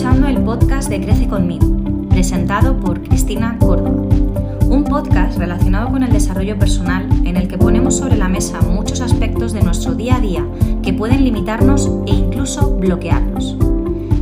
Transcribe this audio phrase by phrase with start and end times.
[0.00, 1.66] escuchando el podcast de Crece conmigo,
[2.08, 4.08] presentado por Cristina Córdoba.
[4.66, 9.02] Un podcast relacionado con el desarrollo personal en el que ponemos sobre la mesa muchos
[9.02, 10.46] aspectos de nuestro día a día
[10.82, 13.58] que pueden limitarnos e incluso bloquearnos.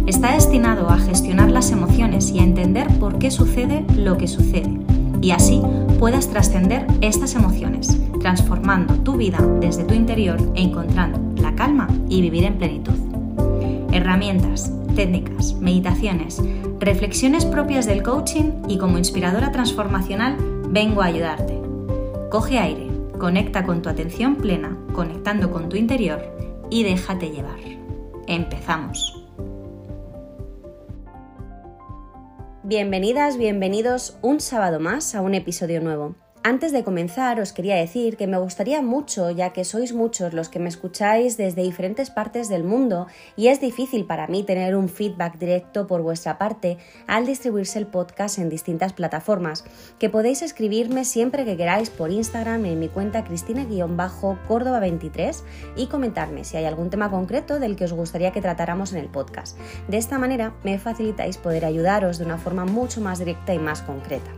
[0.08, 4.80] Está destinado a gestionar las emociones y a entender por qué sucede lo que sucede,
[5.22, 5.62] y así
[6.00, 12.20] puedas trascender estas emociones, transformando tu vida desde tu interior e encontrando la calma y
[12.20, 12.94] vivir en plenitud.
[13.92, 16.42] Herramientas, técnicas, meditaciones,
[16.80, 20.36] reflexiones propias del coaching y como inspiradora transformacional
[20.70, 21.56] vengo a ayudarte.
[22.32, 26.20] Coge aire, conecta con tu atención plena, conectando con tu interior
[26.68, 27.60] y déjate llevar.
[28.26, 29.24] Empezamos.
[32.64, 36.16] Bienvenidas, bienvenidos un sábado más a un episodio nuevo.
[36.44, 40.48] Antes de comenzar os quería decir que me gustaría mucho, ya que sois muchos los
[40.48, 44.88] que me escucháis desde diferentes partes del mundo y es difícil para mí tener un
[44.88, 49.64] feedback directo por vuestra parte al distribuirse el podcast en distintas plataformas,
[49.98, 55.42] que podéis escribirme siempre que queráis por Instagram en mi cuenta cristina-córdoba23
[55.76, 59.08] y comentarme si hay algún tema concreto del que os gustaría que tratáramos en el
[59.08, 59.58] podcast.
[59.88, 63.82] De esta manera me facilitáis poder ayudaros de una forma mucho más directa y más
[63.82, 64.30] concreta.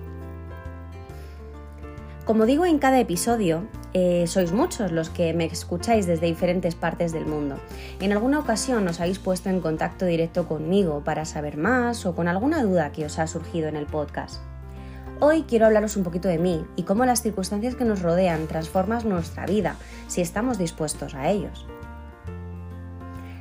[2.30, 7.10] Como digo en cada episodio, eh, sois muchos los que me escucháis desde diferentes partes
[7.10, 7.58] del mundo.
[7.98, 12.28] En alguna ocasión os habéis puesto en contacto directo conmigo para saber más o con
[12.28, 14.40] alguna duda que os ha surgido en el podcast.
[15.18, 19.08] Hoy quiero hablaros un poquito de mí y cómo las circunstancias que nos rodean transforman
[19.08, 19.74] nuestra vida
[20.06, 21.66] si estamos dispuestos a ellos.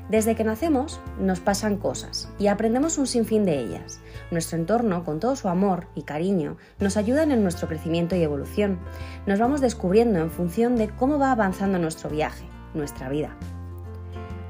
[0.09, 3.99] Desde que nacemos nos pasan cosas y aprendemos un sinfín de ellas.
[4.31, 8.79] Nuestro entorno, con todo su amor y cariño, nos ayudan en nuestro crecimiento y evolución.
[9.25, 13.35] Nos vamos descubriendo en función de cómo va avanzando nuestro viaje, nuestra vida.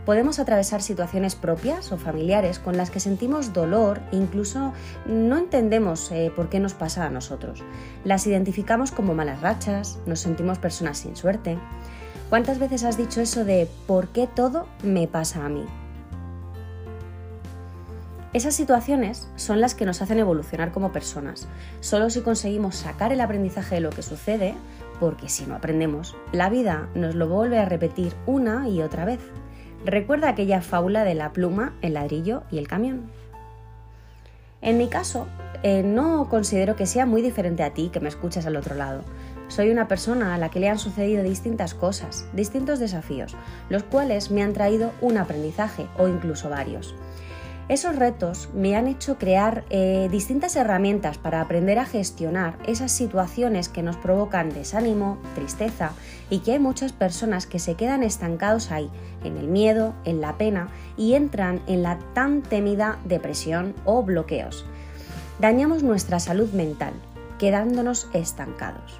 [0.05, 4.73] Podemos atravesar situaciones propias o familiares con las que sentimos dolor e incluso
[5.05, 7.63] no entendemos eh, por qué nos pasa a nosotros.
[8.03, 11.59] Las identificamos como malas rachas, nos sentimos personas sin suerte.
[12.29, 15.65] ¿Cuántas veces has dicho eso de ¿por qué todo me pasa a mí?
[18.31, 21.47] Esas situaciones son las que nos hacen evolucionar como personas.
[21.79, 24.53] Solo si conseguimos sacar el aprendizaje de lo que sucede,
[24.99, 29.19] porque si no aprendemos, la vida nos lo vuelve a repetir una y otra vez.
[29.83, 33.09] Recuerda aquella fábula de la pluma, el ladrillo y el camión.
[34.61, 35.25] En mi caso,
[35.63, 39.01] eh, no considero que sea muy diferente a ti que me escuchas al otro lado.
[39.47, 43.35] Soy una persona a la que le han sucedido distintas cosas, distintos desafíos,
[43.69, 46.93] los cuales me han traído un aprendizaje o incluso varios.
[47.69, 53.69] Esos retos me han hecho crear eh, distintas herramientas para aprender a gestionar esas situaciones
[53.69, 55.91] que nos provocan desánimo, tristeza
[56.31, 58.89] y que hay muchas personas que se quedan estancados ahí,
[59.23, 64.65] en el miedo, en la pena y entran en la tan temida depresión o bloqueos.
[65.39, 66.93] Dañamos nuestra salud mental,
[67.37, 68.99] quedándonos estancados.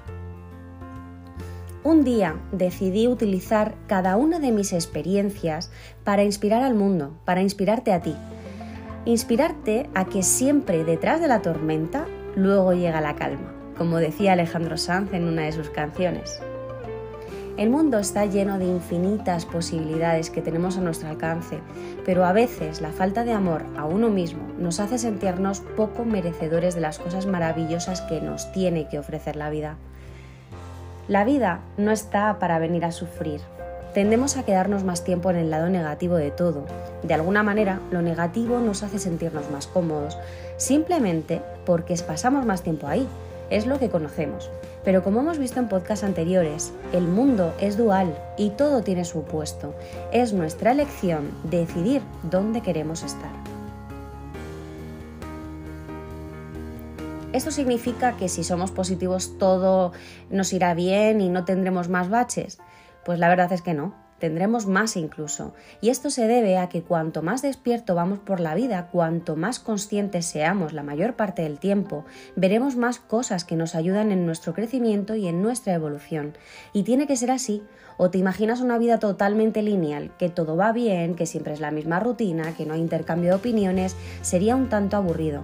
[1.82, 5.72] Un día decidí utilizar cada una de mis experiencias
[6.04, 8.14] para inspirar al mundo, para inspirarte a ti.
[9.06, 12.04] Inspirarte a que siempre detrás de la tormenta
[12.36, 16.38] luego llega la calma, como decía Alejandro Sanz en una de sus canciones.
[17.56, 21.60] El mundo está lleno de infinitas posibilidades que tenemos a nuestro alcance,
[22.04, 26.74] pero a veces la falta de amor a uno mismo nos hace sentirnos poco merecedores
[26.74, 29.76] de las cosas maravillosas que nos tiene que ofrecer la vida.
[31.08, 33.40] La vida no está para venir a sufrir.
[33.94, 36.64] Tendemos a quedarnos más tiempo en el lado negativo de todo.
[37.02, 40.16] De alguna manera, lo negativo nos hace sentirnos más cómodos,
[40.58, 43.08] simplemente porque pasamos más tiempo ahí.
[43.50, 44.48] Es lo que conocemos.
[44.84, 49.24] Pero como hemos visto en podcasts anteriores, el mundo es dual y todo tiene su
[49.24, 49.74] puesto.
[50.12, 53.32] Es nuestra elección decidir dónde queremos estar.
[57.32, 59.92] ¿Esto significa que si somos positivos todo
[60.30, 62.58] nos irá bien y no tendremos más baches?
[63.04, 65.52] Pues la verdad es que no, tendremos más incluso.
[65.80, 69.58] Y esto se debe a que cuanto más despierto vamos por la vida, cuanto más
[69.58, 72.04] conscientes seamos la mayor parte del tiempo,
[72.36, 76.34] veremos más cosas que nos ayudan en nuestro crecimiento y en nuestra evolución.
[76.72, 77.64] Y tiene que ser así.
[77.96, 81.70] O te imaginas una vida totalmente lineal, que todo va bien, que siempre es la
[81.70, 85.42] misma rutina, que no hay intercambio de opiniones, sería un tanto aburrido.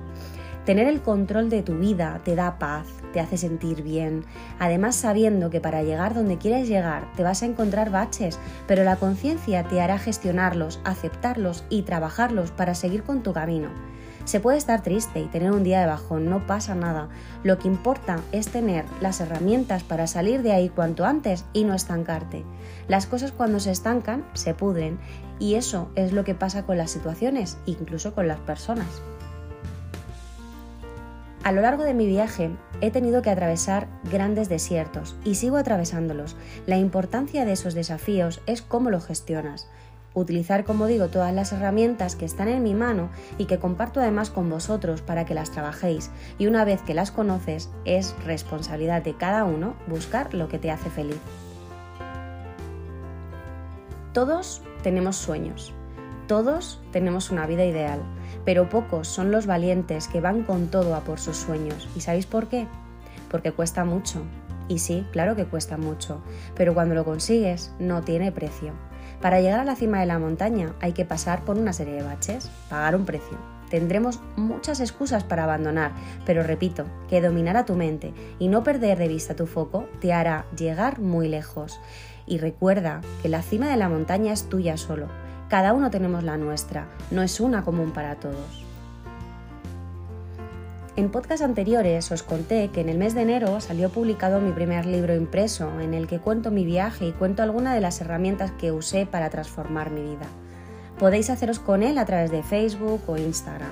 [0.64, 2.86] Tener el control de tu vida te da paz,
[3.16, 4.26] te hace sentir bien,
[4.58, 8.96] además sabiendo que para llegar donde quieres llegar te vas a encontrar baches, pero la
[8.96, 13.70] conciencia te hará gestionarlos, aceptarlos y trabajarlos para seguir con tu camino.
[14.26, 17.08] Se puede estar triste y tener un día de bajón, no pasa nada.
[17.42, 21.72] Lo que importa es tener las herramientas para salir de ahí cuanto antes y no
[21.72, 22.44] estancarte.
[22.86, 24.98] Las cosas cuando se estancan se pudren
[25.38, 29.00] y eso es lo que pasa con las situaciones, incluso con las personas.
[31.46, 32.50] A lo largo de mi viaje
[32.80, 36.34] he tenido que atravesar grandes desiertos y sigo atravesándolos.
[36.66, 39.68] La importancia de esos desafíos es cómo lo gestionas.
[40.12, 44.30] Utilizar, como digo, todas las herramientas que están en mi mano y que comparto además
[44.30, 46.10] con vosotros para que las trabajéis.
[46.36, 50.72] Y una vez que las conoces, es responsabilidad de cada uno buscar lo que te
[50.72, 51.20] hace feliz.
[54.12, 55.72] Todos tenemos sueños,
[56.26, 58.00] todos tenemos una vida ideal
[58.44, 61.88] pero pocos son los valientes que van con todo a por sus sueños.
[61.96, 62.66] ¿Y sabéis por qué?
[63.30, 64.22] Porque cuesta mucho.
[64.68, 66.20] Y sí, claro que cuesta mucho,
[66.54, 68.72] pero cuando lo consigues no tiene precio.
[69.20, 72.02] Para llegar a la cima de la montaña hay que pasar por una serie de
[72.02, 73.38] baches, pagar un precio.
[73.70, 75.92] Tendremos muchas excusas para abandonar,
[76.24, 80.12] pero repito, que dominar a tu mente y no perder de vista tu foco te
[80.12, 81.80] hará llegar muy lejos.
[82.26, 85.08] Y recuerda que la cima de la montaña es tuya solo,
[85.48, 88.64] cada uno tenemos la nuestra, no es una común para todos.
[90.96, 94.86] En podcast anteriores os conté que en el mes de enero salió publicado mi primer
[94.86, 98.72] libro impreso en el que cuento mi viaje y cuento algunas de las herramientas que
[98.72, 100.26] usé para transformar mi vida.
[100.98, 103.70] Podéis haceros con él a través de Facebook o Instagram.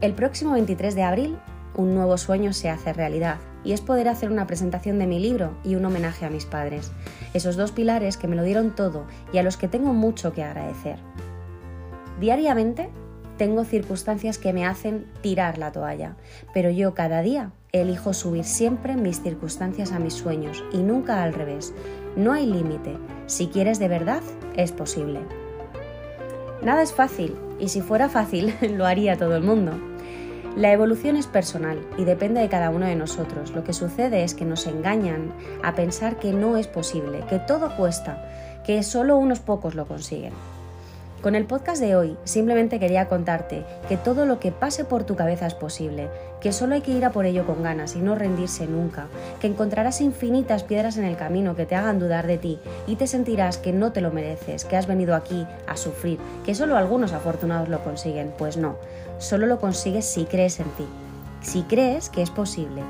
[0.00, 1.38] El próximo 23 de abril,
[1.74, 5.52] un nuevo sueño se hace realidad y es poder hacer una presentación de mi libro
[5.62, 6.90] y un homenaje a mis padres,
[7.34, 10.42] esos dos pilares que me lo dieron todo y a los que tengo mucho que
[10.42, 10.96] agradecer.
[12.18, 12.88] Diariamente
[13.36, 16.16] tengo circunstancias que me hacen tirar la toalla,
[16.54, 21.34] pero yo cada día elijo subir siempre mis circunstancias a mis sueños y nunca al
[21.34, 21.74] revés.
[22.16, 24.22] No hay límite, si quieres de verdad,
[24.56, 25.20] es posible.
[26.62, 29.72] Nada es fácil, y si fuera fácil, lo haría todo el mundo.
[30.56, 33.52] La evolución es personal y depende de cada uno de nosotros.
[33.52, 37.76] Lo que sucede es que nos engañan a pensar que no es posible, que todo
[37.76, 38.24] cuesta,
[38.64, 40.32] que solo unos pocos lo consiguen.
[41.22, 45.16] Con el podcast de hoy simplemente quería contarte que todo lo que pase por tu
[45.16, 46.08] cabeza es posible,
[46.40, 49.08] que solo hay que ir a por ello con ganas y no rendirse nunca,
[49.40, 53.08] que encontrarás infinitas piedras en el camino que te hagan dudar de ti y te
[53.08, 57.12] sentirás que no te lo mereces, que has venido aquí a sufrir, que solo algunos
[57.12, 58.32] afortunados lo consiguen.
[58.38, 58.76] Pues no,
[59.18, 60.86] solo lo consigues si crees en ti,
[61.40, 62.82] si crees que es posible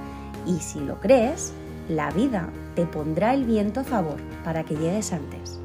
[0.47, 1.55] y si lo crees,
[1.89, 5.58] la vida te pondrá el viento a favor para que llegues antes.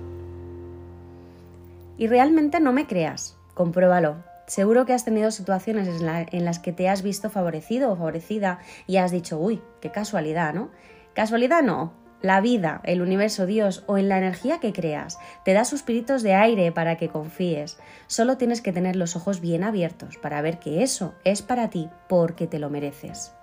[1.97, 4.23] Y realmente no me creas, compruébalo.
[4.47, 8.97] Seguro que has tenido situaciones en, las que te has visto favorecido o favorecida y
[8.97, 10.69] has dicho, uy, qué casualidad, ¿no?
[11.13, 11.93] Casualidad no.
[12.21, 16.33] La vida, el universo, Dios o en la energía que creas te da suspiritos de
[16.33, 17.77] aire para que confíes.
[18.07, 21.89] Solo tienes que tener los ojos bien abiertos para ver que eso es para ti
[22.07, 23.33] porque te lo mereces.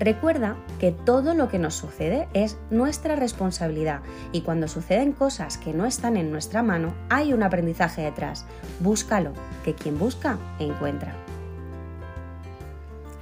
[0.00, 4.00] Recuerda que todo lo que nos sucede es nuestra responsabilidad
[4.32, 8.46] y cuando suceden cosas que no están en nuestra mano hay un aprendizaje detrás.
[8.80, 11.12] Búscalo, que quien busca encuentra.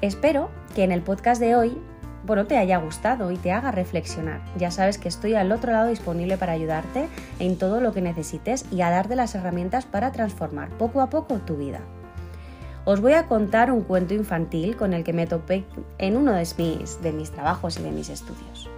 [0.02, 1.76] Espero que en el podcast de hoy
[2.24, 4.40] bueno, te haya gustado y te haga reflexionar.
[4.56, 7.08] Ya sabes que estoy al otro lado disponible para ayudarte
[7.40, 11.38] en todo lo que necesites y a darte las herramientas para transformar poco a poco
[11.38, 11.80] tu vida
[12.90, 15.66] os voy a contar un cuento infantil con el que me topé
[15.98, 18.70] en uno de mis, de mis trabajos y de mis estudios.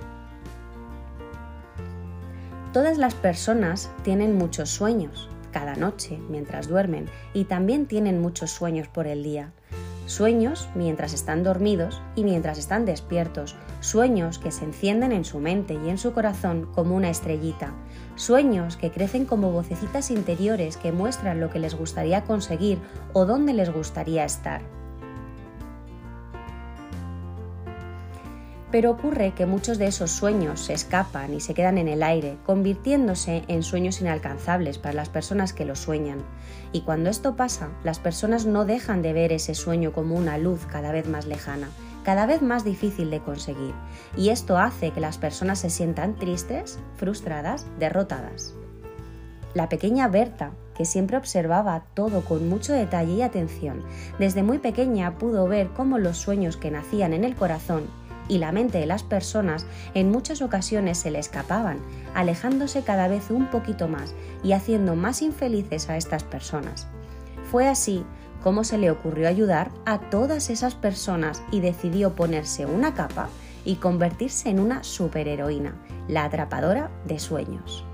[2.72, 8.88] Todas las personas tienen muchos sueños cada noche mientras duermen y también tienen muchos sueños
[8.88, 9.52] por el día.
[10.06, 15.74] Sueños mientras están dormidos y mientras están despiertos, sueños que se encienden en su mente
[15.74, 17.74] y en su corazón como una estrellita,
[18.20, 22.78] sueños que crecen como vocecitas interiores que muestran lo que les gustaría conseguir
[23.12, 24.60] o dónde les gustaría estar.
[28.70, 32.36] Pero ocurre que muchos de esos sueños se escapan y se quedan en el aire,
[32.46, 36.18] convirtiéndose en sueños inalcanzables para las personas que los sueñan.
[36.70, 40.66] Y cuando esto pasa, las personas no dejan de ver ese sueño como una luz
[40.66, 41.68] cada vez más lejana,
[42.04, 43.74] cada vez más difícil de conseguir.
[44.16, 48.54] Y esto hace que las personas se sientan tristes, frustradas, derrotadas.
[49.54, 53.82] La pequeña Berta, que siempre observaba todo con mucho detalle y atención,
[54.18, 57.84] desde muy pequeña pudo ver cómo los sueños que nacían en el corazón
[58.28, 61.80] y la mente de las personas en muchas ocasiones se le escapaban,
[62.14, 64.14] alejándose cada vez un poquito más
[64.44, 66.86] y haciendo más infelices a estas personas.
[67.50, 68.04] Fue así
[68.42, 73.28] como se le ocurrió ayudar a todas esas personas y decidió ponerse una capa
[73.64, 75.74] y convertirse en una superheroína,
[76.08, 77.84] la atrapadora de sueños.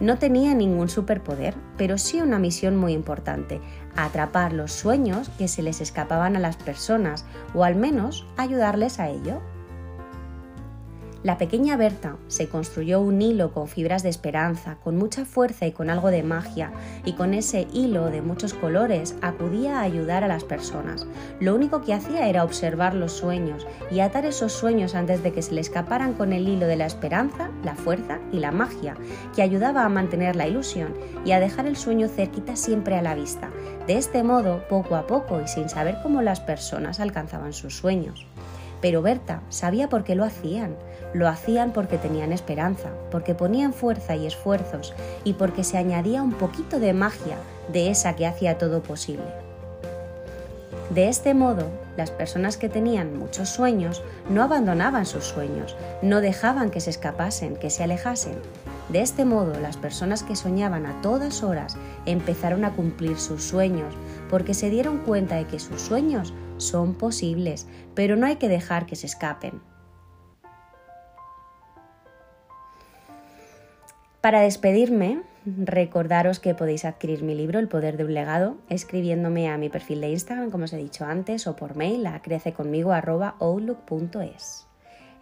[0.00, 3.60] No tenía ningún superpoder, pero sí una misión muy importante,
[3.94, 7.24] atrapar los sueños que se les escapaban a las personas
[7.54, 9.40] o al menos ayudarles a ello.
[11.24, 15.72] La pequeña Berta se construyó un hilo con fibras de esperanza, con mucha fuerza y
[15.72, 16.70] con algo de magia,
[17.06, 21.06] y con ese hilo de muchos colores acudía a ayudar a las personas.
[21.40, 25.40] Lo único que hacía era observar los sueños y atar esos sueños antes de que
[25.40, 28.94] se le escaparan con el hilo de la esperanza, la fuerza y la magia,
[29.34, 30.92] que ayudaba a mantener la ilusión
[31.24, 33.48] y a dejar el sueño cerquita siempre a la vista.
[33.86, 38.26] De este modo, poco a poco y sin saber cómo las personas alcanzaban sus sueños.
[38.84, 40.76] Pero Berta sabía por qué lo hacían.
[41.14, 44.92] Lo hacían porque tenían esperanza, porque ponían fuerza y esfuerzos
[45.24, 47.38] y porque se añadía un poquito de magia
[47.72, 49.24] de esa que hacía todo posible.
[50.90, 56.70] De este modo, las personas que tenían muchos sueños no abandonaban sus sueños, no dejaban
[56.70, 58.34] que se escapasen, que se alejasen.
[58.90, 63.94] De este modo, las personas que soñaban a todas horas empezaron a cumplir sus sueños,
[64.28, 68.86] porque se dieron cuenta de que sus sueños son posibles, pero no hay que dejar
[68.86, 69.60] que se escapen.
[74.20, 79.58] Para despedirme, recordaros que podéis adquirir mi libro El poder de un legado escribiéndome a
[79.58, 84.66] mi perfil de Instagram, como os he dicho antes, o por mail a crececonmigo.outlook.es.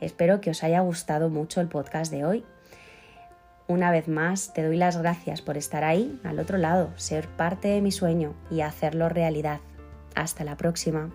[0.00, 2.44] Espero que os haya gustado mucho el podcast de hoy.
[3.68, 7.66] Una vez más, te doy las gracias por estar ahí, al otro lado, ser parte
[7.68, 9.60] de mi sueño y hacerlo realidad.
[10.14, 11.10] Hasta la próxima.